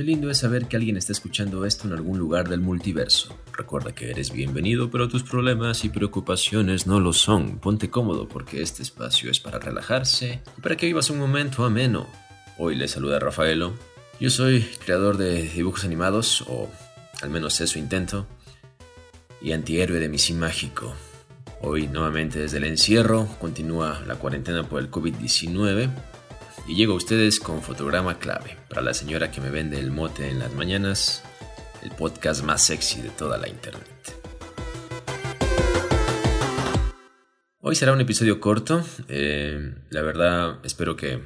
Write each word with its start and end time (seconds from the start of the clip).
Qué 0.00 0.06
lindo 0.06 0.30
es 0.30 0.38
saber 0.38 0.66
que 0.66 0.78
alguien 0.78 0.96
está 0.96 1.12
escuchando 1.12 1.66
esto 1.66 1.86
en 1.86 1.92
algún 1.92 2.18
lugar 2.18 2.48
del 2.48 2.62
multiverso. 2.62 3.36
Recuerda 3.52 3.92
que 3.94 4.10
eres 4.10 4.32
bienvenido, 4.32 4.90
pero 4.90 5.10
tus 5.10 5.22
problemas 5.22 5.84
y 5.84 5.90
preocupaciones 5.90 6.86
no 6.86 7.00
lo 7.00 7.12
son. 7.12 7.58
Ponte 7.58 7.90
cómodo 7.90 8.26
porque 8.26 8.62
este 8.62 8.82
espacio 8.82 9.30
es 9.30 9.40
para 9.40 9.58
relajarse 9.58 10.40
y 10.56 10.60
para 10.62 10.78
que 10.78 10.86
vivas 10.86 11.10
un 11.10 11.18
momento 11.18 11.66
ameno. 11.66 12.06
Hoy 12.56 12.76
le 12.76 12.88
saluda 12.88 13.18
Rafaelo. 13.18 13.74
Yo 14.18 14.30
soy 14.30 14.62
creador 14.82 15.18
de 15.18 15.42
dibujos 15.42 15.84
animados, 15.84 16.46
o 16.48 16.70
al 17.20 17.28
menos 17.28 17.60
eso 17.60 17.78
intento, 17.78 18.26
y 19.42 19.52
antihéroe 19.52 20.00
de 20.00 20.08
Misi 20.08 20.32
Mágico. 20.32 20.94
Hoy 21.60 21.88
nuevamente 21.88 22.38
desde 22.38 22.56
el 22.56 22.64
encierro 22.64 23.28
continúa 23.38 24.00
la 24.06 24.14
cuarentena 24.14 24.66
por 24.66 24.80
el 24.80 24.90
COVID-19 24.90 25.90
y 26.66 26.74
llego 26.74 26.94
a 26.94 26.96
ustedes 26.96 27.40
con 27.40 27.62
fotograma 27.62 28.18
clave 28.18 28.56
para 28.68 28.82
la 28.82 28.94
señora 28.94 29.30
que 29.30 29.40
me 29.40 29.50
vende 29.50 29.78
el 29.78 29.90
mote 29.90 30.28
en 30.28 30.38
las 30.38 30.54
mañanas, 30.54 31.22
el 31.82 31.90
podcast 31.90 32.44
más 32.44 32.64
sexy 32.64 33.00
de 33.00 33.10
toda 33.10 33.38
la 33.38 33.48
internet. 33.48 33.86
Hoy 37.60 37.74
será 37.74 37.92
un 37.92 38.00
episodio 38.00 38.40
corto, 38.40 38.84
eh, 39.08 39.74
la 39.90 40.02
verdad 40.02 40.58
espero 40.64 40.96
que 40.96 41.20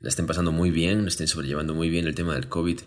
la 0.00 0.08
estén 0.08 0.26
pasando 0.26 0.52
muy 0.52 0.70
bien, 0.70 1.06
estén 1.06 1.28
sobrellevando 1.28 1.74
muy 1.74 1.90
bien 1.90 2.06
el 2.06 2.14
tema 2.14 2.34
del 2.34 2.48
COVID. 2.48 2.80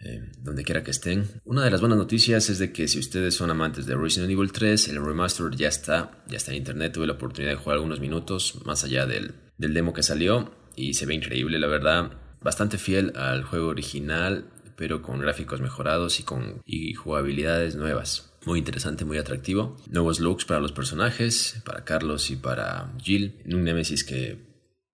Eh, 0.00 0.30
donde 0.38 0.62
quiera 0.62 0.84
que 0.84 0.92
estén. 0.92 1.28
Una 1.44 1.64
de 1.64 1.72
las 1.72 1.80
buenas 1.80 1.98
noticias 1.98 2.50
es 2.50 2.60
de 2.60 2.70
que 2.70 2.86
si 2.86 3.00
ustedes 3.00 3.34
son 3.34 3.50
amantes 3.50 3.84
de 3.84 3.96
Resident 3.96 4.30
Evil 4.30 4.52
3, 4.52 4.86
el 4.90 5.04
remaster 5.04 5.50
ya 5.56 5.66
está, 5.66 6.22
ya 6.28 6.36
está 6.36 6.52
en 6.52 6.58
internet, 6.58 6.92
tuve 6.92 7.08
la 7.08 7.14
oportunidad 7.14 7.50
de 7.50 7.56
jugar 7.56 7.78
algunos 7.78 7.98
minutos 7.98 8.60
más 8.64 8.84
allá 8.84 9.06
del, 9.06 9.34
del 9.56 9.74
demo 9.74 9.92
que 9.92 10.04
salió 10.04 10.52
y 10.78 10.94
se 10.94 11.06
ve 11.06 11.14
increíble, 11.14 11.58
la 11.58 11.66
verdad. 11.66 12.12
Bastante 12.40 12.78
fiel 12.78 13.12
al 13.16 13.42
juego 13.42 13.68
original, 13.68 14.50
pero 14.76 15.02
con 15.02 15.18
gráficos 15.18 15.60
mejorados 15.60 16.20
y 16.20 16.22
con 16.22 16.62
y 16.64 16.94
jugabilidades 16.94 17.74
nuevas. 17.74 18.32
Muy 18.46 18.60
interesante, 18.60 19.04
muy 19.04 19.18
atractivo. 19.18 19.76
Nuevos 19.90 20.20
looks 20.20 20.44
para 20.44 20.60
los 20.60 20.72
personajes, 20.72 21.60
para 21.64 21.84
Carlos 21.84 22.30
y 22.30 22.36
para 22.36 22.94
Jill. 23.02 23.42
Un 23.52 23.64
Nemesis 23.64 24.04
que 24.04 24.38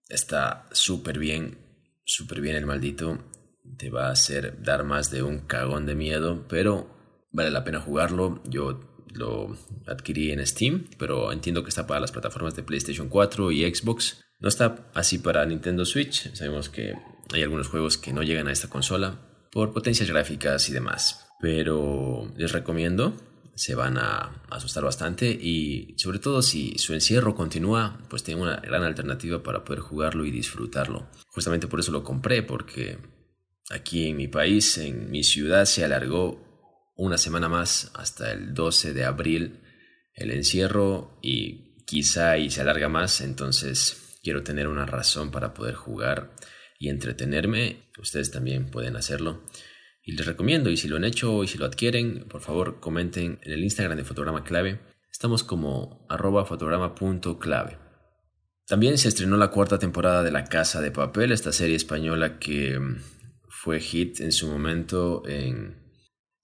está 0.09 0.67
súper 0.73 1.19
bien, 1.19 1.59
súper 2.05 2.41
bien 2.41 2.57
el 2.57 2.67
maldito. 2.67 3.23
Te 3.77 3.91
va 3.91 4.09
a 4.09 4.13
hacer 4.13 4.63
dar 4.63 4.85
más 4.85 5.11
de 5.11 5.23
un 5.23 5.41
cagón 5.41 5.85
de 5.85 5.95
miedo, 5.95 6.47
pero 6.49 6.91
vale 7.31 7.51
la 7.51 7.65
pena 7.65 7.81
jugarlo. 7.81 8.43
Yo 8.49 8.81
lo 9.13 9.57
adquirí 9.87 10.33
en 10.33 10.45
Steam, 10.47 10.89
pero 10.99 11.31
entiendo 11.31 11.63
que 11.63 11.69
está 11.69 11.87
para 11.87 12.01
las 12.01 12.13
plataformas 12.13 12.57
de 12.57 12.63
PlayStation 12.63 13.09
4 13.09 13.53
y 13.53 13.75
Xbox. 13.75 14.24
No 14.41 14.49
está 14.49 14.91
así 14.95 15.19
para 15.19 15.45
Nintendo 15.47 15.85
Switch. 15.85 16.35
Sabemos 16.35 16.69
que 16.69 16.95
hay 17.33 17.43
algunos 17.43 17.69
juegos 17.69 17.99
que 17.99 18.13
no 18.13 18.23
llegan 18.23 18.49
a 18.49 18.53
esta 18.53 18.69
consola 18.69 19.21
por 19.51 19.73
potencias 19.73 20.09
gráficas 20.09 20.69
y 20.69 20.73
demás. 20.73 21.27
Pero 21.41 22.33
les 22.37 22.53
recomiendo, 22.53 23.17
se 23.55 23.75
van 23.75 23.99
a 23.99 24.43
asustar 24.51 24.85
bastante 24.85 25.31
y 25.31 25.95
sobre 25.97 26.19
todo 26.19 26.43
si 26.43 26.77
su 26.79 26.95
encierro 26.95 27.35
continúa, 27.35 28.01
pues 28.11 28.25
tienen 28.25 28.43
una 28.43 28.57
gran 28.57 28.83
alternativa 28.83 29.43
para 29.43 29.65
poder 29.65 29.81
jugarlo 29.81 30.25
y 30.25 30.31
disfrutarlo. 30.31 31.09
Justamente 31.29 31.69
por 31.69 31.81
eso 31.81 31.93
lo 31.93 32.03
compré, 32.03 32.43
porque 32.43 32.99
aquí 33.71 34.09
en 34.09 34.17
mi 34.17 34.29
país, 34.29 34.79
en 34.79 35.11
mi 35.11 35.23
ciudad, 35.23 35.65
se 35.67 35.85
alargó 35.85 36.93
una 36.97 37.19
semana 37.19 37.49
más 37.49 37.91
hasta 37.95 38.33
el 38.33 38.55
12 38.55 38.93
de 38.93 39.05
abril 39.05 39.61
el 40.15 40.31
encierro 40.31 41.19
y 41.23 41.85
quizá 41.85 42.39
y 42.39 42.51
se 42.51 42.61
alarga 42.61 42.89
más, 42.89 43.21
entonces 43.21 44.04
quiero 44.25 44.43
tener 44.43 44.67
una 44.67 44.87
razón 44.87 45.31
para 45.31 45.55
poder 45.55 45.75
jugar 45.75 46.35
y 46.79 46.89
entretenerme, 46.89 47.91
ustedes 48.01 48.33
también 48.33 48.67
pueden 48.67 48.97
hacerlo. 48.97 49.45
Y 50.03 50.13
les 50.13 50.27
recomiendo, 50.27 50.71
y 50.71 50.77
si 50.77 50.89
lo 50.89 50.97
han 50.97 51.05
hecho 51.05 51.45
y 51.45 51.47
si 51.49 51.59
lo 51.59 51.67
adquieren, 51.67 52.27
por 52.29 52.41
favor 52.41 52.81
comenten 52.81 53.39
en 53.43 53.53
el 53.53 53.63
Instagram 53.63 53.97
de 53.97 54.05
Fotograma 54.05 54.43
Clave. 54.43 54.81
Estamos 55.13 55.45
como 55.45 56.07
arroba 56.09 56.45
fotograma.clave. 56.45 57.79
También 58.67 58.99
se 58.99 59.09
estrenó 59.09 59.37
la 59.37 59.51
cuarta 59.51 59.79
temporada 59.79 60.23
de 60.23 60.33
La 60.33 60.45
Casa 60.45 60.81
de 60.81 60.91
Papel, 60.91 61.33
esta 61.33 61.53
serie 61.53 61.77
española 61.77 62.39
que 62.39 62.79
mm, 62.79 62.97
fue 63.49 63.79
hit 63.79 64.21
en 64.21 64.33
su 64.33 64.49
momento 64.49 65.23
en, 65.27 65.77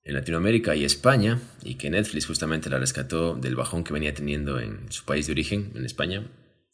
en 0.02 0.14
Latinoamérica 0.14 0.76
y 0.76 0.84
España, 0.84 1.40
y 1.64 1.76
que 1.76 1.90
Netflix 1.90 2.26
justamente 2.26 2.70
la 2.70 2.78
rescató 2.78 3.34
del 3.34 3.56
bajón 3.56 3.84
que 3.84 3.94
venía 3.94 4.14
teniendo 4.14 4.60
en 4.60 4.92
su 4.92 5.04
país 5.04 5.26
de 5.26 5.32
origen, 5.32 5.72
en 5.74 5.84
España, 5.84 6.30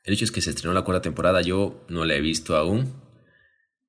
el 0.06 0.14
hecho 0.14 0.24
es 0.24 0.30
que 0.30 0.40
se 0.40 0.50
estrenó 0.50 0.72
la 0.72 0.82
cuarta 0.82 1.02
temporada, 1.02 1.42
yo 1.42 1.84
no 1.88 2.04
la 2.04 2.14
he 2.14 2.20
visto 2.20 2.56
aún. 2.56 2.94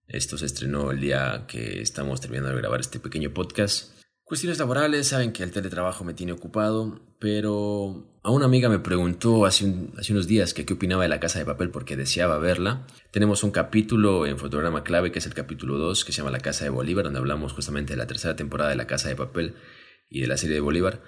Esto 0.07 0.35
se 0.39 0.47
estrenó 0.47 0.89
el 0.89 0.99
día 0.99 1.45
que 1.47 1.79
estamos 1.79 2.21
terminando 2.21 2.49
de 2.49 2.57
grabar 2.57 2.79
este 2.79 2.99
pequeño 2.99 3.35
podcast. 3.35 3.95
Cuestiones 4.23 4.57
laborales, 4.57 5.09
saben 5.09 5.31
que 5.31 5.43
el 5.43 5.51
teletrabajo 5.51 6.03
me 6.03 6.15
tiene 6.15 6.31
ocupado, 6.31 7.15
pero 7.19 8.17
a 8.23 8.31
una 8.31 8.45
amiga 8.45 8.67
me 8.67 8.79
preguntó 8.79 9.45
hace, 9.45 9.65
unos 9.65 10.27
días 10.27 10.55
que 10.55 10.65
qué 10.65 10.73
opinaba 10.73 11.03
de 11.03 11.09
La 11.09 11.19
Casa 11.19 11.37
de 11.37 11.45
Papel 11.45 11.69
porque 11.69 11.95
deseaba 11.95 12.39
verla. 12.39 12.87
Tenemos 13.11 13.43
un 13.43 13.51
capítulo 13.51 14.25
en 14.25 14.39
fotograma 14.39 14.83
clave 14.83 15.11
que 15.11 15.19
es 15.19 15.25
el 15.27 15.35
capítulo 15.35 15.77
2 15.77 16.03
que 16.03 16.13
se 16.13 16.17
llama 16.17 16.31
La 16.31 16.39
Casa 16.39 16.63
de 16.63 16.71
Bolívar, 16.71 17.03
donde 17.03 17.19
hablamos 17.19 17.53
justamente 17.53 17.93
de 17.93 17.97
la 17.97 18.07
tercera 18.07 18.35
temporada 18.35 18.71
de 18.71 18.75
La 18.75 18.87
Casa 18.87 19.07
de 19.07 19.15
Papel 19.15 19.53
y 20.09 20.21
de 20.21 20.27
la 20.27 20.37
serie 20.37 20.55
de 20.55 20.61
Bolívar 20.61 20.99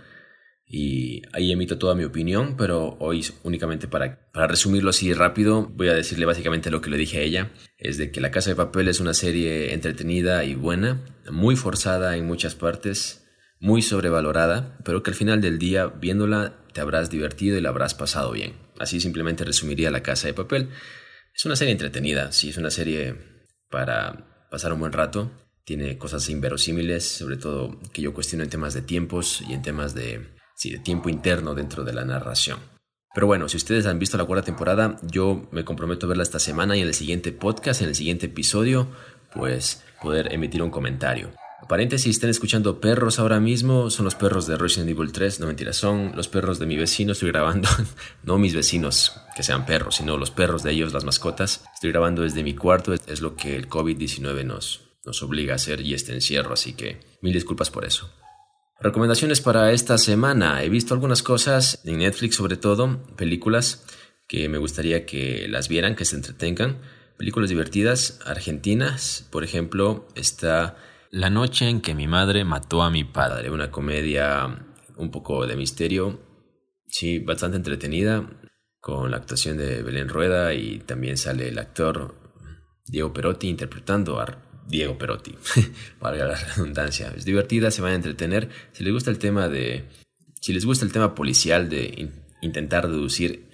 y 0.72 1.24
ahí 1.34 1.52
emito 1.52 1.80
toda 1.80 1.96
mi 1.96 2.04
opinión, 2.04 2.56
pero 2.56 2.96
hoy 3.00 3.26
únicamente 3.42 3.88
para, 3.88 4.30
para 4.32 4.46
resumirlo 4.46 4.92
así 4.92 5.12
rápido, 5.14 5.68
voy 5.74 5.90
a 5.90 5.96
decirle 5.96 6.28
básicamente 6.28 6.70
lo 6.70 6.80
que 6.80 6.92
le 6.92 6.98
dije 6.98 7.18
a 7.18 7.22
ella, 7.22 7.52
es 7.80 7.98
de 7.98 8.12
que 8.12 8.22
La 8.22 8.30
Casa 8.30 8.52
de 8.52 8.56
Papel 8.56 8.88
es 8.88 9.00
una 9.00 9.16
serie 9.16 9.74
entretenida 9.74 10.44
y 10.44 10.54
buena, 10.54 11.04
muy 11.32 11.56
forzada 11.56 12.16
en 12.18 12.28
muchas 12.28 12.54
partes, 12.54 13.26
muy 13.60 13.82
sobrevalorada, 13.82 14.78
pero 14.86 15.02
que 15.02 15.10
al 15.10 15.16
final 15.16 15.42
del 15.42 15.58
día 15.58 15.88
viéndola 15.88 16.64
te 16.72 16.82
habrás 16.82 17.10
divertido 17.10 17.58
y 17.58 17.62
la 17.62 17.70
habrás 17.70 17.96
pasado 17.96 18.32
bien. 18.32 18.54
Así 18.78 19.02
simplemente 19.02 19.44
resumiría 19.44 19.90
La 19.90 20.04
Casa 20.04 20.28
de 20.28 20.36
Papel. 20.36 20.70
Es 21.34 21.46
una 21.46 21.56
serie 21.56 21.72
entretenida, 21.72 22.32
sí, 22.32 22.50
es 22.50 22.58
una 22.58 22.70
serie 22.70 23.16
para 23.72 24.48
pasar 24.52 24.72
un 24.72 24.82
buen 24.82 24.94
rato. 24.94 25.32
Tiene 25.64 25.98
cosas 25.98 26.30
inverosímiles, 26.30 27.08
sobre 27.08 27.38
todo 27.38 27.80
que 27.92 28.04
yo 28.04 28.14
cuestiono 28.14 28.44
en 28.44 28.52
temas 28.52 28.76
de 28.76 28.84
tiempos 28.84 29.44
y 29.48 29.54
en 29.54 29.62
temas 29.62 29.96
de, 29.96 30.39
sí, 30.60 30.72
de 30.72 30.80
tiempo 30.80 31.10
interno 31.10 31.56
dentro 31.56 31.86
de 31.86 31.94
la 31.94 32.04
narración. 32.04 32.60
Pero 33.16 33.28
bueno, 33.28 33.48
si 33.48 33.58
ustedes 33.58 33.86
han 33.86 33.98
visto 33.98 34.18
la 34.18 34.26
cuarta 34.26 34.46
temporada, 34.46 34.98
yo 35.02 35.48
me 35.52 35.64
comprometo 35.64 36.06
a 36.06 36.10
verla 36.10 36.24
esta 36.24 36.38
semana 36.38 36.76
y 36.76 36.82
en 36.82 36.88
el 36.88 36.94
siguiente 36.94 37.32
podcast, 37.32 37.82
en 37.82 37.88
el 37.88 37.96
siguiente 37.96 38.28
episodio, 38.28 38.88
pues 39.34 39.84
poder 40.02 40.34
emitir 40.34 40.62
un 40.62 40.70
comentario. 40.70 41.32
Paréntesis, 41.68 42.16
están 42.16 42.30
escuchando 42.30 42.80
perros 42.80 43.20
ahora 43.20 43.40
mismo, 43.40 43.90
son 43.90 44.06
los 44.06 44.16
perros 44.16 44.48
de 44.48 44.58
Resident 44.58 44.90
Evil 44.90 45.12
3, 45.12 45.40
no 45.40 45.48
mentira, 45.48 45.72
son 45.72 46.14
los 46.16 46.28
perros 46.28 46.60
de 46.60 46.66
mi 46.66 46.78
vecino, 46.78 47.14
estoy 47.14 47.32
grabando, 47.32 47.70
no 48.24 48.38
mis 48.38 48.54
vecinos 48.54 49.22
que 49.36 49.44
sean 49.44 49.66
perros, 49.66 49.96
sino 49.96 50.18
los 50.18 50.32
perros 50.32 50.64
de 50.64 50.72
ellos, 50.72 50.94
las 50.94 51.06
mascotas. 51.06 51.64
Estoy 51.74 51.92
grabando 51.92 52.24
desde 52.24 52.44
mi 52.44 52.54
cuarto, 52.54 52.94
es 52.94 53.22
lo 53.22 53.36
que 53.36 53.56
el 53.56 53.70
COVID-19 53.70 54.46
nos, 54.46 54.82
nos 55.06 55.24
obliga 55.24 55.54
a 55.54 55.56
hacer 55.56 55.82
y 55.82 55.94
este 55.94 56.14
encierro, 56.14 56.54
así 56.54 56.74
que 56.74 57.00
mil 57.22 57.34
disculpas 57.34 57.70
por 57.70 57.86
eso. 57.86 58.10
Recomendaciones 58.82 59.42
para 59.42 59.74
esta 59.74 59.98
semana. 59.98 60.64
He 60.64 60.70
visto 60.70 60.94
algunas 60.94 61.22
cosas 61.22 61.82
en 61.84 61.98
Netflix, 61.98 62.38
sobre 62.38 62.56
todo, 62.56 63.04
películas 63.18 63.86
que 64.26 64.48
me 64.48 64.58
gustaría 64.58 65.06
que 65.06 65.48
las 65.50 65.68
vieran, 65.68 65.98
que 65.98 66.06
se 66.06 66.16
entretengan. 66.16 66.78
Películas 67.18 67.50
divertidas, 67.50 68.22
argentinas. 68.26 69.28
Por 69.32 69.44
ejemplo, 69.44 70.08
está 70.16 70.78
La 71.12 71.30
noche 71.30 71.68
en 71.68 71.82
que 71.82 71.94
mi 71.94 72.08
madre 72.08 72.46
mató 72.46 72.82
a 72.82 72.90
mi 72.90 73.04
padre, 73.04 73.52
una 73.52 73.70
comedia 73.70 74.66
un 74.96 75.12
poco 75.12 75.46
de 75.46 75.58
misterio. 75.58 76.22
Sí, 76.88 77.20
bastante 77.20 77.58
entretenida, 77.58 78.30
con 78.80 79.12
la 79.12 79.18
actuación 79.18 79.58
de 79.58 79.84
Belén 79.84 80.08
Rueda 80.08 80.54
y 80.54 80.80
también 80.80 81.18
sale 81.18 81.50
el 81.50 81.60
actor 81.60 82.16
Diego 82.86 83.12
Perotti 83.12 83.50
interpretando 83.50 84.22
a 84.22 84.49
Diego 84.70 84.98
Perotti, 85.00 85.36
valga 86.00 86.26
la 86.26 86.36
redundancia. 86.36 87.12
Es 87.18 87.26
divertida, 87.26 87.72
se 87.72 87.82
van 87.82 87.94
a 87.94 87.96
entretener. 87.96 88.50
Si 88.72 88.84
les 88.84 88.94
gusta 88.94 89.10
el 89.10 89.18
tema 89.18 89.50
de. 89.50 89.86
Si 90.40 90.54
les 90.54 90.64
gusta 90.64 90.86
el 90.86 90.92
tema 90.92 91.16
policial 91.16 91.70
de 91.70 92.12
intentar 92.42 92.88
deducir 92.88 93.50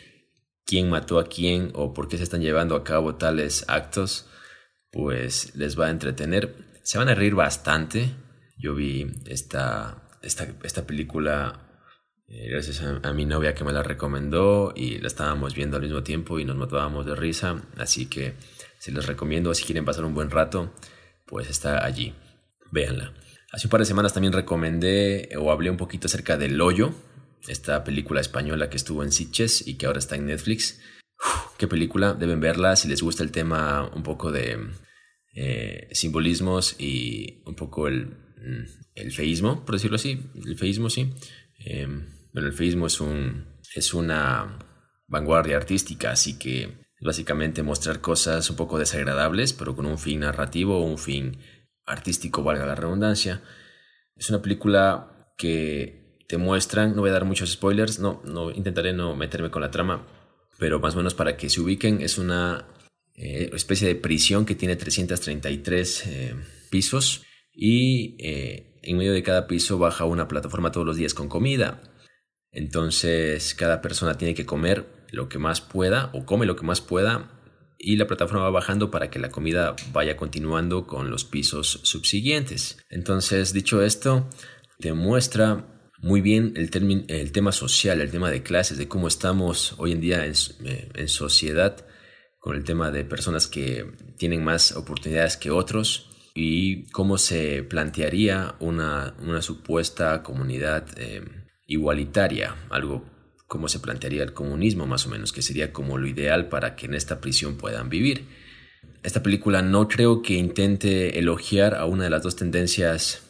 quién 0.66 0.90
mató 0.90 1.18
a 1.18 1.28
quién 1.28 1.72
o 1.74 1.94
por 1.94 2.10
qué 2.10 2.18
se 2.18 2.24
están 2.24 2.42
llevando 2.42 2.76
a 2.76 2.84
cabo 2.84 3.16
tales 3.16 3.64
actos, 3.70 4.28
pues 4.92 5.56
les 5.56 5.80
va 5.80 5.88
a 5.88 5.90
entretener. 5.90 6.54
Se 6.84 6.98
van 6.98 7.08
a 7.08 7.16
reír 7.16 7.34
bastante. 7.34 8.12
Yo 8.58 8.76
vi 8.76 9.08
esta, 9.26 10.10
esta, 10.22 10.48
esta 10.64 10.86
película 10.86 11.62
eh, 12.28 12.50
gracias 12.50 12.82
a, 12.82 13.00
a, 13.08 13.14
mi 13.14 13.26
novia 13.26 13.56
que 13.56 13.64
me 13.64 13.74
la 13.74 13.84
recomendó 13.84 14.74
y 14.76 14.98
la 14.98 15.08
estábamos 15.08 15.56
viendo 15.56 15.78
al 15.78 15.84
mismo 15.84 16.04
tiempo 16.04 16.40
y 16.40 16.46
nos 16.46 16.58
matábamos 16.58 17.06
de 17.06 17.16
risa. 17.16 17.64
Así 17.78 18.08
que 18.08 18.34
se 18.80 18.92
les 18.92 19.06
recomiendo 19.06 19.54
si 19.54 19.64
quieren 19.64 19.86
pasar 19.86 20.04
un 20.04 20.14
buen 20.14 20.30
rato 20.30 20.74
pues 21.26 21.50
está 21.50 21.86
allí. 21.86 22.14
Véanla. 22.72 23.14
Hace 23.52 23.68
un 23.68 23.72
par 23.72 23.80
de 23.80 23.86
semanas 23.86 24.14
también 24.14 24.34
recomendé 24.34 25.30
o 25.40 25.52
hablé 25.52 25.70
un 25.70 25.78
poquito 25.78 26.08
acerca 26.08 26.38
del 26.38 26.60
Hoyo, 26.60 26.94
esta 27.48 27.84
película 27.84 28.22
española 28.22 28.70
que 28.70 28.78
estuvo 28.78 29.04
en 29.04 29.12
Sitges 29.12 29.66
y 29.68 29.76
que 29.76 29.86
ahora 29.86 30.00
está 30.00 30.16
en 30.16 30.26
Netflix. 30.26 30.82
qué 31.58 31.68
película, 31.68 32.14
deben 32.14 32.42
verla 32.42 32.76
si 32.76 32.88
les 32.88 33.02
gusta 33.02 33.24
el 33.24 33.32
tema 33.32 33.90
un 33.96 34.04
poco 34.04 34.32
de 34.32 34.58
eh, 35.36 35.88
simbolismos 35.92 36.76
y 36.80 37.44
un 37.46 37.56
poco 37.56 37.88
el, 37.88 38.08
mm, 38.08 38.66
el, 38.96 39.12
feísmo, 39.12 39.66
por 39.66 39.76
decirlo 39.76 39.96
así. 39.96 40.20
El 40.46 40.58
feísmo, 40.58 40.90
sí. 40.90 41.14
Em, 41.60 42.06
bueno, 42.34 42.50
el 42.50 42.54
feísmo 42.54 42.88
es, 42.88 43.00
un, 43.00 43.46
es 43.74 43.94
una 43.94 44.60
vanguardia 45.08 45.58
artística, 45.58 46.12
así 46.12 46.38
que 46.38 46.85
básicamente 47.06 47.64
mostrar 47.64 48.02
cosas 48.02 48.50
un 48.50 48.56
poco 48.56 48.80
desagradables, 48.80 49.54
pero 49.54 49.76
con 49.76 49.86
un 49.86 49.98
fin 49.98 50.22
narrativo 50.22 50.80
o 50.80 50.84
un 50.84 50.98
fin 50.98 51.38
artístico, 51.86 52.44
valga 52.44 52.66
la 52.66 52.76
redundancia. 52.76 53.42
Es 54.16 54.30
una 54.30 54.42
película 54.42 55.34
que 55.38 56.24
te 56.28 56.38
muestran, 56.38 56.96
no 56.96 57.02
voy 57.02 57.12
a 57.12 57.14
dar 57.14 57.26
muchos 57.26 57.52
spoilers, 57.52 58.00
no, 58.00 58.22
no 58.26 58.52
intentaré 58.52 58.94
no 58.94 59.16
meterme 59.16 59.52
con 59.52 59.62
la 59.62 59.72
trama, 59.72 60.06
pero 60.58 60.80
más 60.80 60.96
o 60.96 60.98
menos 60.98 61.14
para 61.14 61.38
que 61.38 61.50
se 61.50 61.62
ubiquen, 61.62 62.02
es 62.02 62.18
una 62.18 62.68
eh, 63.16 63.50
especie 63.54 63.88
de 63.88 63.96
prisión 63.96 64.46
que 64.46 64.56
tiene 64.56 64.76
333 64.76 66.08
eh, 66.08 66.36
pisos 66.70 67.24
y 67.54 68.18
eh, 68.20 68.80
en 68.82 68.98
medio 68.98 69.14
de 69.14 69.24
cada 69.24 69.48
piso 69.48 69.78
baja 69.78 70.06
una 70.06 70.28
plataforma 70.28 70.72
todos 70.72 70.86
los 70.86 70.98
días 70.98 71.14
con 71.14 71.30
comida. 71.30 71.82
Entonces 72.52 73.54
cada 73.54 73.82
persona 73.82 74.18
tiene 74.18 74.34
que 74.34 74.46
comer 74.46 74.86
lo 75.16 75.30
que 75.30 75.40
más 75.40 75.62
pueda 75.62 76.10
o 76.14 76.26
come 76.26 76.46
lo 76.46 76.56
que 76.56 76.66
más 76.66 76.82
pueda 76.82 77.32
y 77.78 77.98
la 77.98 78.08
plataforma 78.08 78.44
va 78.44 78.50
bajando 78.50 78.92
para 78.92 79.10
que 79.10 79.20
la 79.20 79.30
comida 79.30 79.76
vaya 79.92 80.18
continuando 80.18 80.86
con 80.86 81.10
los 81.10 81.26
pisos 81.26 81.80
subsiguientes. 81.84 82.78
Entonces, 82.90 83.54
dicho 83.54 83.82
esto, 83.82 84.30
demuestra 84.80 85.66
muy 86.00 86.22
bien 86.22 86.54
el, 86.56 86.70
tema 87.32 87.52
social, 87.52 88.02
el 88.02 88.12
tema 88.12 88.30
de 88.30 88.44
clases, 88.44 88.78
de 88.78 88.88
cómo 88.88 89.08
estamos 89.08 89.76
hoy 89.78 89.92
en 89.92 90.02
día 90.02 90.26
en, 90.26 90.34
eh, 90.66 90.90
en 90.94 91.08
sociedad 91.08 91.86
con 92.40 92.56
el 92.56 92.64
tema 92.64 92.92
de 92.92 93.06
personas 93.06 93.48
que 93.48 93.92
tienen 94.18 94.44
más 94.44 94.74
oportunidades 94.74 95.38
que 95.38 95.52
otros 95.52 96.10
y 96.36 96.86
cómo 96.92 97.18
se 97.18 97.64
plantearía 97.64 98.56
una, 98.60 99.16
una 99.22 99.42
supuesta 99.42 100.22
comunidad 100.22 100.86
eh, 100.98 101.24
igualitaria, 101.66 102.56
algo 102.70 103.15
como 103.48 103.68
se 103.68 103.80
plantearía 103.80 104.24
el 104.24 104.34
comunismo 104.34 104.88
más 104.88 105.06
o 105.06 105.10
menos, 105.10 105.32
que 105.32 105.42
sería 105.42 105.72
como 105.72 105.98
lo 105.98 106.08
ideal 106.08 106.50
para 106.50 106.76
que 106.76 106.88
en 106.88 106.96
esta 106.96 107.22
prisión 107.22 107.58
puedan 107.58 107.90
vivir. 107.90 108.26
Esta 109.04 109.22
película 109.22 109.62
no 109.62 109.88
creo 109.88 110.22
que 110.22 110.34
intente 110.34 111.20
elogiar 111.20 111.76
a 111.76 111.86
una 111.86 112.06
de 112.06 112.10
las 112.10 112.24
dos 112.24 112.36
tendencias 112.36 113.22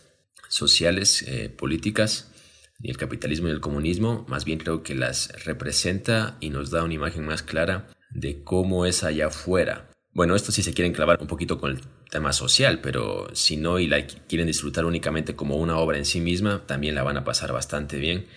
sociales, 0.47 1.23
eh, 1.27 1.49
políticas, 1.49 2.31
ni 2.79 2.89
el 2.89 2.97
capitalismo 2.97 3.47
ni 3.47 3.53
el 3.53 3.59
comunismo, 3.61 4.25
más 4.29 4.45
bien 4.45 4.59
creo 4.59 4.83
que 4.83 4.95
las 4.95 5.43
representa 5.43 6.37
y 6.39 6.49
nos 6.49 6.71
da 6.71 6.83
una 6.83 6.93
imagen 6.93 7.25
más 7.25 7.43
clara 7.43 7.87
de 8.09 8.43
cómo 8.43 8.85
es 8.85 9.03
allá 9.03 9.27
afuera. 9.27 9.91
Bueno, 10.13 10.35
esto 10.35 10.53
sí 10.53 10.63
se 10.63 10.73
quieren 10.73 10.93
clavar 10.93 11.17
un 11.19 11.27
poquito 11.27 11.59
con 11.59 11.71
el 11.71 11.81
tema 12.09 12.31
social, 12.31 12.79
pero 12.79 13.27
si 13.33 13.57
no 13.57 13.79
y 13.79 13.87
la 13.87 14.07
quieren 14.07 14.47
disfrutar 14.47 14.85
únicamente 14.85 15.35
como 15.35 15.57
una 15.57 15.77
obra 15.77 15.97
en 15.97 16.05
sí 16.05 16.21
misma, 16.21 16.65
también 16.65 16.95
la 16.95 17.03
van 17.03 17.17
a 17.17 17.25
pasar 17.25 17.51
bastante 17.51 17.97
bien 17.97 18.27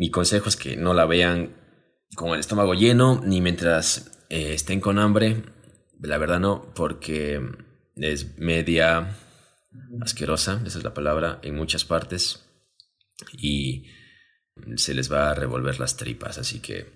mi 0.00 0.10
consejo 0.10 0.48
es 0.48 0.56
que 0.56 0.78
no 0.78 0.94
la 0.94 1.04
vean 1.04 1.54
con 2.16 2.30
el 2.30 2.40
estómago 2.40 2.72
lleno 2.72 3.20
ni 3.22 3.42
mientras 3.42 4.18
eh, 4.30 4.54
estén 4.54 4.80
con 4.80 4.98
hambre. 4.98 5.42
La 6.00 6.16
verdad 6.16 6.40
no, 6.40 6.72
porque 6.74 7.38
es 7.96 8.38
media 8.38 9.14
asquerosa, 10.00 10.62
esa 10.64 10.78
es 10.78 10.84
la 10.84 10.94
palabra, 10.94 11.38
en 11.42 11.54
muchas 11.54 11.84
partes 11.84 12.46
y 13.36 13.88
se 14.76 14.94
les 14.94 15.12
va 15.12 15.30
a 15.30 15.34
revolver 15.34 15.78
las 15.78 15.98
tripas, 15.98 16.38
así 16.38 16.60
que 16.60 16.86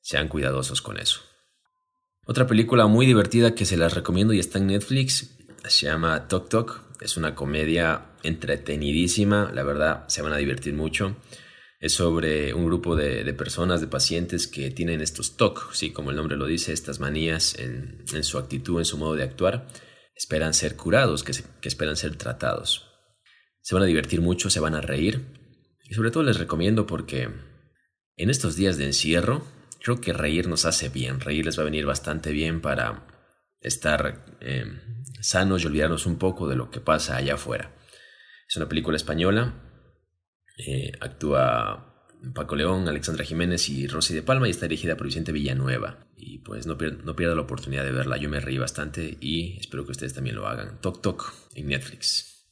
sean 0.00 0.28
cuidadosos 0.28 0.80
con 0.80 0.98
eso. 0.98 1.20
Otra 2.24 2.46
película 2.46 2.86
muy 2.86 3.04
divertida 3.04 3.54
que 3.54 3.66
se 3.66 3.76
las 3.76 3.92
recomiendo 3.92 4.32
y 4.32 4.38
está 4.38 4.56
en 4.56 4.68
Netflix 4.68 5.36
se 5.66 5.84
llama 5.84 6.28
Tok 6.28 6.48
Tok. 6.48 7.02
Es 7.02 7.18
una 7.18 7.34
comedia 7.34 8.06
entretenidísima, 8.22 9.52
la 9.52 9.64
verdad 9.64 10.08
se 10.08 10.22
van 10.22 10.32
a 10.32 10.38
divertir 10.38 10.72
mucho 10.72 11.14
es 11.80 11.92
sobre 11.92 12.54
un 12.54 12.66
grupo 12.66 12.96
de, 12.96 13.32
personas, 13.34 13.80
de 13.80 13.86
pacientes 13.86 14.48
que 14.48 14.70
tienen 14.70 15.00
estos 15.00 15.36
TOC, 15.36 15.72
¿sí? 15.72 15.92
como 15.92 16.10
el 16.10 16.16
nombre 16.16 16.36
lo 16.36 16.46
dice, 16.46 16.72
estas 16.72 16.98
manías 16.98 17.56
en, 17.58 18.04
su 18.24 18.38
actitud, 18.38 18.78
en 18.78 18.84
su 18.84 18.98
modo 18.98 19.14
de 19.14 19.22
actuar, 19.22 19.68
esperan 20.16 20.54
ser 20.54 20.76
curados, 20.76 21.22
que, 21.22 21.32
que 21.60 21.68
esperan 21.68 21.96
ser 21.96 22.16
tratados. 22.16 22.86
Se 23.60 23.74
van 23.74 23.84
a 23.84 23.86
divertir 23.86 24.20
mucho, 24.20 24.50
se 24.50 24.60
van 24.60 24.74
a 24.74 24.80
reír 24.80 25.24
y 25.84 25.94
sobre 25.94 26.10
todo 26.10 26.24
les 26.24 26.38
recomiendo 26.38 26.86
porque 26.86 27.28
en 28.16 28.30
estos 28.30 28.56
días 28.56 28.76
de 28.76 28.86
encierro 28.86 29.44
creo 29.80 30.00
que 30.00 30.12
reír 30.12 30.48
nos 30.48 30.64
hace 30.64 30.88
bien, 30.88 31.20
reír 31.20 31.46
les 31.46 31.58
va 31.58 31.62
a 31.62 31.66
venir 31.66 31.86
bastante 31.86 32.32
bien 32.32 32.60
para 32.60 33.06
estar 33.60 34.36
eh, 34.40 34.66
sanos 35.20 35.62
y 35.62 35.66
olvidarnos 35.66 36.06
un 36.06 36.18
poco 36.18 36.48
de 36.48 36.56
lo 36.56 36.70
que 36.70 36.80
pasa 36.80 37.16
allá 37.16 37.34
afuera. 37.34 37.72
Es 38.48 38.56
una 38.56 38.68
película 38.68 38.96
española 38.96 39.67
eh, 40.58 40.92
actúa 41.00 41.88
Paco 42.34 42.56
León, 42.56 42.88
Alexandra 42.88 43.24
Jiménez 43.24 43.68
y 43.68 43.86
Rosy 43.86 44.14
de 44.14 44.22
Palma 44.22 44.48
y 44.48 44.50
está 44.50 44.66
dirigida 44.66 44.96
por 44.96 45.06
Vicente 45.06 45.32
Villanueva. 45.32 46.06
Y 46.16 46.38
pues 46.38 46.66
no, 46.66 46.76
pierda 46.76 47.34
la 47.34 47.42
oportunidad 47.42 47.84
de 47.84 47.92
verla, 47.92 48.16
yo 48.16 48.28
me 48.28 48.40
reí 48.40 48.58
bastante 48.58 49.16
y 49.20 49.58
espero 49.60 49.84
que 49.84 49.92
ustedes 49.92 50.14
también 50.14 50.36
lo 50.36 50.48
hagan. 50.48 50.80
Toc 50.80 51.00
Toc 51.00 51.32
en 51.54 51.68
Netflix. 51.68 52.46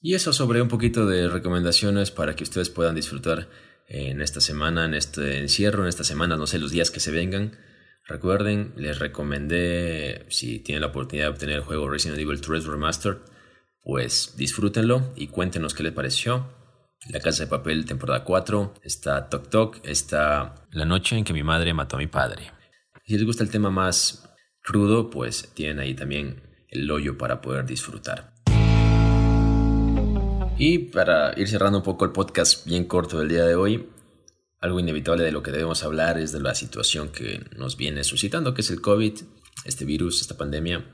Y 0.00 0.14
eso 0.14 0.32
sobre 0.32 0.60
un 0.60 0.68
poquito 0.68 1.06
de 1.06 1.28
recomendaciones 1.28 2.10
para 2.10 2.36
que 2.36 2.44
ustedes 2.44 2.70
puedan 2.70 2.94
disfrutar 2.94 3.48
en 3.86 4.20
esta 4.20 4.40
semana, 4.40 4.86
en 4.86 4.94
este 4.94 5.38
encierro, 5.38 5.82
en 5.82 5.88
esta 5.88 6.04
semana, 6.04 6.36
no 6.36 6.46
sé, 6.46 6.58
los 6.58 6.70
días 6.70 6.90
que 6.90 7.00
se 7.00 7.10
vengan. 7.10 7.58
Recuerden, 8.06 8.74
les 8.76 8.98
recomendé, 8.98 10.26
si 10.28 10.58
tienen 10.58 10.82
la 10.82 10.88
oportunidad 10.88 11.26
de 11.26 11.32
obtener 11.32 11.56
el 11.56 11.62
juego 11.62 11.88
Resident 11.88 12.18
Evil 12.18 12.40
3 12.40 12.66
Remastered, 12.66 13.18
pues 13.82 14.34
disfrútenlo 14.36 15.12
y 15.16 15.28
cuéntenos 15.28 15.74
qué 15.74 15.82
les 15.82 15.92
pareció. 15.92 16.63
La 17.10 17.20
Casa 17.20 17.44
de 17.44 17.50
Papel, 17.50 17.84
temporada 17.84 18.24
4. 18.24 18.74
Está 18.82 19.28
Tok 19.28 19.50
Tok. 19.50 19.80
Está 19.84 20.54
La 20.70 20.86
noche 20.86 21.18
en 21.18 21.24
que 21.24 21.34
mi 21.34 21.42
madre 21.42 21.74
mató 21.74 21.96
a 21.96 21.98
mi 21.98 22.06
padre. 22.06 22.50
Si 23.04 23.12
les 23.12 23.26
gusta 23.26 23.44
el 23.44 23.50
tema 23.50 23.68
más 23.68 24.30
crudo, 24.62 25.10
pues 25.10 25.50
tienen 25.52 25.80
ahí 25.80 25.94
también 25.94 26.42
el 26.68 26.90
hoyo 26.90 27.18
para 27.18 27.42
poder 27.42 27.66
disfrutar. 27.66 28.32
Y 30.56 30.78
para 30.78 31.38
ir 31.38 31.46
cerrando 31.46 31.78
un 31.78 31.84
poco 31.84 32.06
el 32.06 32.12
podcast 32.12 32.64
bien 32.64 32.86
corto 32.86 33.18
del 33.18 33.28
día 33.28 33.44
de 33.44 33.54
hoy, 33.54 33.90
algo 34.60 34.80
inevitable 34.80 35.24
de 35.24 35.32
lo 35.32 35.42
que 35.42 35.50
debemos 35.50 35.84
hablar 35.84 36.16
es 36.16 36.32
de 36.32 36.40
la 36.40 36.54
situación 36.54 37.10
que 37.10 37.44
nos 37.54 37.76
viene 37.76 38.02
suscitando, 38.02 38.54
que 38.54 38.62
es 38.62 38.70
el 38.70 38.80
COVID, 38.80 39.20
este 39.66 39.84
virus, 39.84 40.22
esta 40.22 40.38
pandemia. 40.38 40.90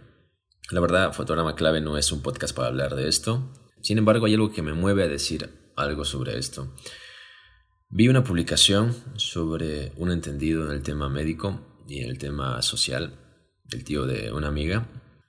La 0.73 0.81
verdad, 0.81 1.13
Fotograma 1.13 1.55
Clave 1.55 1.81
no 1.81 1.97
es 1.97 2.11
un 2.11 2.21
podcast 2.21 2.57
para 2.57 2.67
hablar 2.67 2.97
de 2.97 3.07
esto. 3.07 3.53
Sin 3.81 3.97
embargo, 3.97 4.27
hay 4.27 4.35
algo 4.35 4.51
que 4.51 4.63
me 4.63 4.73
mueve 4.73 5.05
a 5.05 5.09
decir 5.09 5.60
algo 5.83 6.05
sobre 6.05 6.39
esto. 6.39 6.75
Vi 7.89 8.09
una 8.09 8.23
publicación 8.23 8.95
sobre 9.17 9.93
un 9.97 10.13
entendido 10.13 10.65
en 10.67 10.73
el 10.73 10.83
tema 10.83 11.09
médico 11.09 11.61
y 11.89 12.01
en 12.01 12.11
el 12.11 12.19
tema 12.19 12.63
social 12.63 13.19
del 13.65 13.85
tío 13.85 14.07
de 14.07 14.33
una 14.33 14.49
amiga 14.49 14.87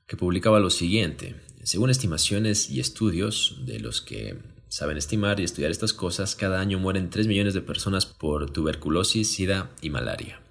que 0.08 0.18
publicaba 0.18 0.60
lo 0.60 0.70
siguiente. 0.70 1.36
Según 1.64 1.90
estimaciones 1.90 2.70
y 2.70 2.80
estudios 2.80 3.62
de 3.66 3.80
los 3.80 4.02
que 4.02 4.38
saben 4.68 4.98
estimar 4.98 5.40
y 5.40 5.44
estudiar 5.44 5.72
estas 5.72 5.94
cosas, 5.94 6.36
cada 6.36 6.60
año 6.60 6.80
mueren 6.80 7.10
3 7.10 7.28
millones 7.28 7.54
de 7.54 7.62
personas 7.62 8.06
por 8.06 8.52
tuberculosis, 8.52 9.34
sida 9.34 9.72
y 9.82 9.90
malaria. 9.90 10.42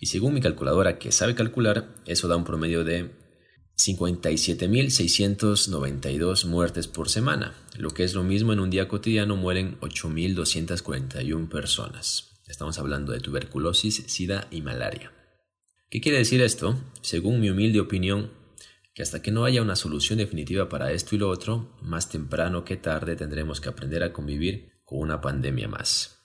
Y 0.00 0.06
según 0.06 0.34
mi 0.34 0.40
calculadora 0.40 0.98
que 0.98 1.12
sabe 1.12 1.34
calcular, 1.34 1.94
eso 2.06 2.28
da 2.28 2.36
un 2.36 2.44
promedio 2.44 2.84
de 2.84 3.10
57.692 3.78 6.46
muertes 6.46 6.88
por 6.88 7.10
semana, 7.10 7.54
lo 7.76 7.90
que 7.90 8.04
es 8.04 8.14
lo 8.14 8.22
mismo 8.22 8.54
en 8.54 8.60
un 8.60 8.70
día 8.70 8.88
cotidiano 8.88 9.36
mueren 9.36 9.78
8.241 9.80 11.48
personas. 11.48 12.40
Estamos 12.48 12.78
hablando 12.78 13.12
de 13.12 13.20
tuberculosis, 13.20 14.04
sida 14.06 14.48
y 14.50 14.62
malaria. 14.62 15.12
¿Qué 15.90 16.00
quiere 16.00 16.16
decir 16.18 16.40
esto? 16.40 16.80
Según 17.02 17.40
mi 17.40 17.50
humilde 17.50 17.80
opinión, 17.80 18.32
que 18.94 19.02
hasta 19.02 19.20
que 19.20 19.30
no 19.30 19.44
haya 19.44 19.60
una 19.60 19.76
solución 19.76 20.18
definitiva 20.18 20.70
para 20.70 20.92
esto 20.92 21.14
y 21.14 21.18
lo 21.18 21.28
otro, 21.28 21.76
más 21.82 22.08
temprano 22.08 22.64
que 22.64 22.78
tarde 22.78 23.14
tendremos 23.14 23.60
que 23.60 23.68
aprender 23.68 24.02
a 24.02 24.12
convivir 24.12 24.80
con 24.84 25.00
una 25.00 25.20
pandemia 25.20 25.68
más. 25.68 26.16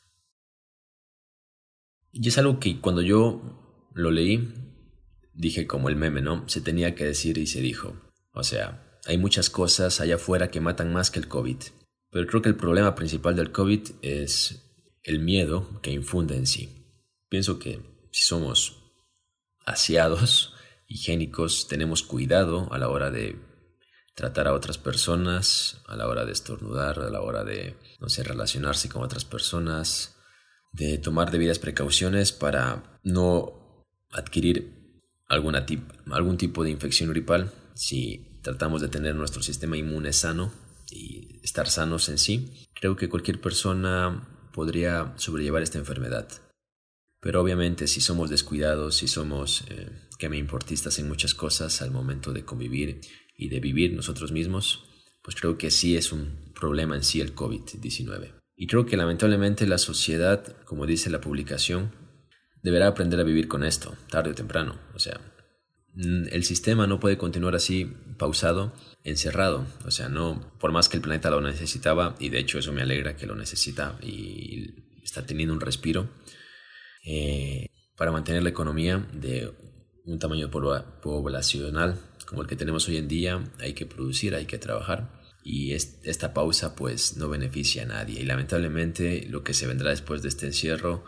Y 2.13 2.29
es 2.29 2.37
algo 2.37 2.59
que 2.59 2.79
cuando 2.79 3.01
yo 3.01 3.89
lo 3.93 4.09
leí, 4.09 4.70
dije 5.41 5.65
como 5.65 5.89
el 5.89 5.95
meme, 5.95 6.21
¿no? 6.21 6.47
Se 6.47 6.61
tenía 6.61 6.93
que 6.93 7.03
decir 7.03 7.39
y 7.39 7.47
se 7.47 7.61
dijo. 7.61 7.99
O 8.31 8.43
sea, 8.43 8.99
hay 9.05 9.17
muchas 9.17 9.49
cosas 9.49 9.99
allá 9.99 10.15
afuera 10.15 10.51
que 10.51 10.61
matan 10.61 10.93
más 10.93 11.09
que 11.09 11.19
el 11.19 11.27
COVID. 11.27 11.57
Pero 12.11 12.27
creo 12.27 12.41
que 12.41 12.49
el 12.49 12.55
problema 12.55 12.93
principal 12.93 13.35
del 13.35 13.51
COVID 13.51 13.89
es 14.03 14.71
el 15.03 15.19
miedo 15.19 15.81
que 15.81 15.91
infunde 15.91 16.35
en 16.37 16.45
sí. 16.45 16.85
Pienso 17.27 17.57
que 17.57 17.81
si 18.11 18.23
somos 18.23 18.83
aseados, 19.65 20.53
higiénicos, 20.87 21.67
tenemos 21.67 22.03
cuidado 22.03 22.71
a 22.71 22.77
la 22.77 22.89
hora 22.89 23.09
de 23.09 23.39
tratar 24.13 24.47
a 24.47 24.53
otras 24.53 24.77
personas, 24.77 25.81
a 25.87 25.95
la 25.95 26.07
hora 26.07 26.25
de 26.25 26.33
estornudar, 26.33 26.99
a 26.99 27.09
la 27.09 27.21
hora 27.21 27.43
de, 27.43 27.77
no 27.99 28.09
sé, 28.09 28.23
relacionarse 28.23 28.89
con 28.89 29.01
otras 29.01 29.25
personas, 29.25 30.17
de 30.71 30.99
tomar 30.99 31.31
debidas 31.31 31.57
precauciones 31.57 32.31
para 32.31 32.99
no 33.03 33.87
adquirir 34.11 34.80
alguna 35.31 35.65
algún 36.11 36.37
tipo 36.37 36.63
de 36.63 36.71
infección 36.71 37.09
gripal, 37.09 37.51
si 37.73 38.39
tratamos 38.43 38.81
de 38.81 38.89
tener 38.89 39.15
nuestro 39.15 39.41
sistema 39.41 39.77
inmune 39.77 40.11
sano 40.11 40.51
y 40.89 41.39
estar 41.41 41.69
sanos 41.69 42.09
en 42.09 42.17
sí, 42.17 42.67
creo 42.73 42.97
que 42.97 43.07
cualquier 43.07 43.39
persona 43.39 44.27
podría 44.53 45.13
sobrellevar 45.15 45.63
esta 45.63 45.79
enfermedad. 45.79 46.27
Pero 47.21 47.41
obviamente 47.41 47.87
si 47.87 48.01
somos 48.01 48.29
descuidados, 48.29 48.97
si 48.97 49.07
somos 49.07 49.63
eh, 49.69 49.89
que 50.19 50.27
me 50.27 50.37
importistas 50.37 50.99
en 50.99 51.07
muchas 51.07 51.33
cosas 51.33 51.81
al 51.81 51.91
momento 51.91 52.33
de 52.33 52.43
convivir 52.43 52.99
y 53.37 53.47
de 53.47 53.61
vivir 53.61 53.93
nosotros 53.93 54.33
mismos, 54.33 54.83
pues 55.23 55.37
creo 55.37 55.57
que 55.57 55.71
sí 55.71 55.95
es 55.95 56.11
un 56.11 56.51
problema 56.53 56.95
en 56.95 57.03
sí 57.03 57.21
el 57.21 57.33
COVID-19. 57.33 58.33
Y 58.57 58.67
creo 58.67 58.85
que 58.85 58.97
lamentablemente 58.97 59.65
la 59.65 59.77
sociedad, 59.77 60.57
como 60.65 60.85
dice 60.85 61.09
la 61.09 61.21
publicación, 61.21 62.00
deberá 62.63 62.87
aprender 62.87 63.19
a 63.19 63.23
vivir 63.23 63.47
con 63.47 63.63
esto, 63.63 63.95
tarde 64.09 64.31
o 64.31 64.35
temprano. 64.35 64.79
O 64.93 64.99
sea, 64.99 65.19
el 65.95 66.43
sistema 66.43 66.87
no 66.87 66.99
puede 66.99 67.17
continuar 67.17 67.55
así 67.55 67.93
pausado, 68.17 68.73
encerrado. 69.03 69.65
O 69.85 69.91
sea, 69.91 70.09
no, 70.09 70.53
por 70.59 70.71
más 70.71 70.89
que 70.89 70.97
el 70.97 71.03
planeta 71.03 71.29
lo 71.29 71.41
necesitaba, 71.41 72.15
y 72.19 72.29
de 72.29 72.39
hecho 72.39 72.59
eso 72.59 72.71
me 72.71 72.81
alegra 72.81 73.15
que 73.15 73.25
lo 73.25 73.35
necesita 73.35 73.97
y 74.01 75.01
está 75.03 75.25
teniendo 75.25 75.53
un 75.53 75.61
respiro, 75.61 76.09
eh, 77.05 77.67
para 77.97 78.11
mantener 78.11 78.43
la 78.43 78.49
economía 78.49 79.07
de 79.13 79.51
un 80.05 80.19
tamaño 80.19 80.49
poblacional 80.49 81.99
como 82.31 82.43
el 82.43 82.47
que 82.47 82.55
tenemos 82.55 82.87
hoy 82.87 82.95
en 82.95 83.09
día, 83.09 83.43
hay 83.59 83.73
que 83.73 83.85
producir, 83.85 84.35
hay 84.35 84.45
que 84.45 84.57
trabajar 84.57 85.19
y 85.43 85.73
esta 85.73 86.33
pausa 86.33 86.75
pues 86.75 87.17
no 87.17 87.27
beneficia 87.27 87.83
a 87.83 87.87
nadie 87.87 88.21
y 88.21 88.25
lamentablemente 88.25 89.27
lo 89.27 89.43
que 89.43 89.53
se 89.53 89.67
vendrá 89.67 89.89
después 89.89 90.21
de 90.21 90.29
este 90.29 90.45
encierro 90.45 91.03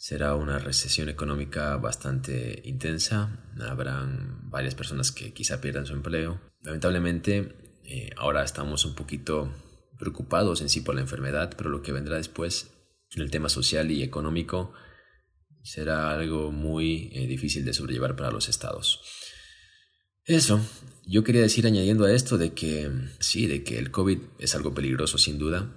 será 0.00 0.34
una 0.34 0.58
recesión 0.58 1.10
económica 1.10 1.76
bastante 1.76 2.62
intensa, 2.64 3.52
habrán 3.60 4.48
varias 4.48 4.74
personas 4.74 5.12
que 5.12 5.34
quizá 5.34 5.60
pierdan 5.60 5.84
su 5.84 5.92
empleo. 5.92 6.40
Lamentablemente 6.62 7.80
eh, 7.84 8.08
ahora 8.16 8.42
estamos 8.42 8.86
un 8.86 8.94
poquito 8.94 9.54
preocupados 9.98 10.62
en 10.62 10.70
sí 10.70 10.80
por 10.80 10.94
la 10.94 11.02
enfermedad, 11.02 11.52
pero 11.54 11.68
lo 11.68 11.82
que 11.82 11.92
vendrá 11.92 12.16
después 12.16 12.70
en 13.14 13.20
el 13.20 13.30
tema 13.30 13.50
social 13.50 13.90
y 13.90 14.02
económico 14.02 14.72
será 15.62 16.12
algo 16.12 16.50
muy 16.50 17.10
eh, 17.12 17.26
difícil 17.26 17.66
de 17.66 17.74
sobrellevar 17.74 18.16
para 18.16 18.30
los 18.30 18.48
estados. 18.48 19.02
Eso, 20.24 20.62
yo 21.04 21.24
quería 21.24 21.42
decir 21.42 21.66
añadiendo 21.66 22.06
a 22.06 22.12
esto 22.12 22.38
de 22.38 22.54
que 22.54 22.90
sí, 23.18 23.46
de 23.46 23.64
que 23.64 23.78
el 23.78 23.90
COVID 23.90 24.18
es 24.38 24.54
algo 24.54 24.72
peligroso 24.72 25.18
sin 25.18 25.38
duda 25.38 25.76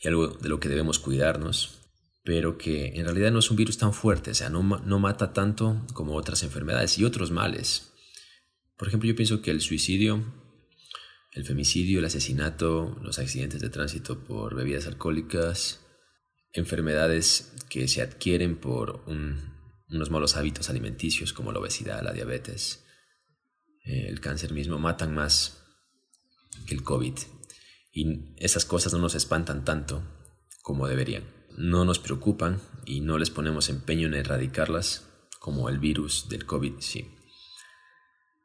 y 0.00 0.06
algo 0.06 0.28
de 0.28 0.48
lo 0.48 0.60
que 0.60 0.68
debemos 0.68 1.00
cuidarnos, 1.00 1.87
pero 2.24 2.58
que 2.58 2.88
en 2.98 3.04
realidad 3.04 3.32
no 3.32 3.38
es 3.38 3.50
un 3.50 3.56
virus 3.56 3.78
tan 3.78 3.92
fuerte, 3.92 4.32
o 4.32 4.34
sea, 4.34 4.50
no, 4.50 4.62
no 4.62 4.98
mata 4.98 5.32
tanto 5.32 5.86
como 5.94 6.14
otras 6.14 6.42
enfermedades 6.42 6.98
y 6.98 7.04
otros 7.04 7.30
males. 7.30 7.92
Por 8.76 8.88
ejemplo, 8.88 9.08
yo 9.08 9.16
pienso 9.16 9.42
que 9.42 9.50
el 9.50 9.60
suicidio, 9.60 10.24
el 11.32 11.44
femicidio, 11.44 11.98
el 11.98 12.04
asesinato, 12.04 12.96
los 13.02 13.18
accidentes 13.18 13.60
de 13.60 13.70
tránsito 13.70 14.24
por 14.24 14.54
bebidas 14.54 14.86
alcohólicas, 14.86 15.80
enfermedades 16.52 17.52
que 17.68 17.88
se 17.88 18.02
adquieren 18.02 18.56
por 18.56 19.04
unos 19.06 20.10
malos 20.10 20.36
hábitos 20.36 20.70
alimenticios 20.70 21.32
como 21.32 21.52
la 21.52 21.58
obesidad, 21.58 22.02
la 22.02 22.12
diabetes, 22.12 22.84
el 23.84 24.20
cáncer 24.20 24.52
mismo, 24.52 24.78
matan 24.78 25.14
más 25.14 25.64
que 26.66 26.74
el 26.74 26.82
COVID. 26.82 27.14
Y 27.92 28.34
esas 28.36 28.64
cosas 28.64 28.92
no 28.92 28.98
nos 28.98 29.14
espantan 29.14 29.64
tanto 29.64 30.02
como 30.62 30.86
deberían. 30.86 31.37
No 31.58 31.84
nos 31.84 31.98
preocupan 31.98 32.60
y 32.86 33.00
no 33.00 33.18
les 33.18 33.30
ponemos 33.30 33.68
empeño 33.68 34.06
en 34.06 34.14
erradicarlas 34.14 35.10
como 35.40 35.68
el 35.68 35.80
virus 35.80 36.28
del 36.28 36.46
COVID 36.46 36.74
sí. 36.78 37.10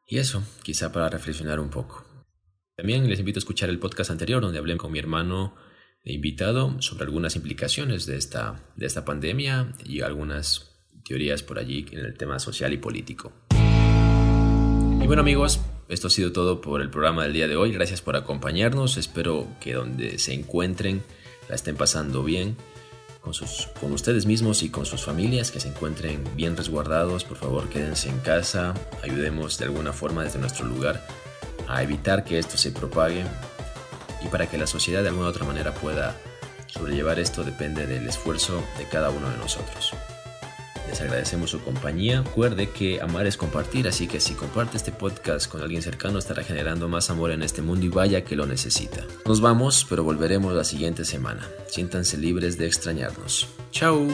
Y 0.08 0.18
eso, 0.18 0.42
quizá 0.64 0.90
para 0.90 1.08
reflexionar 1.08 1.60
un 1.60 1.70
poco. 1.70 2.04
También 2.76 3.08
les 3.08 3.20
invito 3.20 3.38
a 3.38 3.42
escuchar 3.42 3.70
el 3.70 3.78
podcast 3.78 4.10
anterior 4.10 4.42
donde 4.42 4.58
hablé 4.58 4.76
con 4.78 4.90
mi 4.90 4.98
hermano 4.98 5.54
de 6.04 6.12
invitado 6.12 6.82
sobre 6.82 7.04
algunas 7.04 7.36
implicaciones 7.36 8.04
de 8.06 8.16
esta, 8.16 8.60
de 8.74 8.86
esta 8.86 9.04
pandemia 9.04 9.72
y 9.84 10.00
algunas 10.00 10.72
teorías 11.04 11.44
por 11.44 11.60
allí 11.60 11.86
en 11.92 12.00
el 12.00 12.18
tema 12.18 12.40
social 12.40 12.72
y 12.72 12.78
político. 12.78 13.32
Y 13.52 15.06
bueno 15.06 15.22
amigos, 15.22 15.60
esto 15.88 16.08
ha 16.08 16.10
sido 16.10 16.32
todo 16.32 16.60
por 16.60 16.80
el 16.80 16.90
programa 16.90 17.22
del 17.22 17.34
día 17.34 17.46
de 17.46 17.54
hoy. 17.54 17.70
Gracias 17.70 18.02
por 18.02 18.16
acompañarnos. 18.16 18.96
Espero 18.96 19.46
que 19.60 19.74
donde 19.74 20.18
se 20.18 20.34
encuentren 20.34 21.04
la 21.48 21.54
estén 21.54 21.76
pasando 21.76 22.24
bien 22.24 22.56
con, 23.24 23.32
sus, 23.32 23.68
con 23.80 23.92
ustedes 23.92 24.26
mismos 24.26 24.62
y 24.62 24.70
con 24.70 24.84
sus 24.84 25.02
familias, 25.02 25.50
que 25.50 25.58
se 25.58 25.68
encuentren 25.68 26.22
bien 26.36 26.56
resguardados. 26.56 27.24
Por 27.24 27.38
favor, 27.38 27.68
quédense 27.70 28.10
en 28.10 28.18
casa. 28.20 28.74
Ayudemos 29.02 29.58
de 29.58 29.64
alguna 29.64 29.92
forma 29.92 30.22
desde 30.22 30.38
nuestro 30.38 30.66
lugar 30.66 31.04
a 31.66 31.82
evitar 31.82 32.24
que 32.24 32.38
esto 32.38 32.58
se 32.58 32.70
propague. 32.70 33.24
Y 34.22 34.28
para 34.28 34.48
que 34.48 34.58
la 34.58 34.66
sociedad 34.66 35.02
de 35.02 35.08
alguna 35.08 35.28
otra 35.28 35.44
manera 35.44 35.72
pueda 35.74 36.16
sobrellevar 36.66 37.18
esto 37.18 37.44
depende 37.44 37.86
del 37.86 38.06
esfuerzo 38.06 38.62
de 38.78 38.86
cada 38.88 39.10
uno 39.10 39.30
de 39.30 39.38
nosotros. 39.38 39.94
Les 40.94 41.00
agradecemos 41.00 41.50
su 41.50 41.60
compañía. 41.60 42.22
Recuerde 42.22 42.70
que 42.70 43.00
amar 43.00 43.26
es 43.26 43.36
compartir, 43.36 43.88
así 43.88 44.06
que 44.06 44.20
si 44.20 44.34
comparte 44.34 44.76
este 44.76 44.92
podcast 44.92 45.50
con 45.50 45.60
alguien 45.60 45.82
cercano 45.82 46.20
estará 46.20 46.44
generando 46.44 46.86
más 46.86 47.10
amor 47.10 47.32
en 47.32 47.42
este 47.42 47.62
mundo 47.62 47.84
y 47.84 47.88
vaya 47.88 48.22
que 48.22 48.36
lo 48.36 48.46
necesita. 48.46 49.04
Nos 49.26 49.40
vamos, 49.40 49.84
pero 49.90 50.04
volveremos 50.04 50.54
la 50.54 50.62
siguiente 50.62 51.04
semana. 51.04 51.48
Siéntanse 51.66 52.16
libres 52.16 52.58
de 52.58 52.68
extrañarnos. 52.68 53.48
Chao. 53.72 54.06